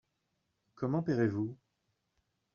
[0.73, 1.55] Comment payerez-vous?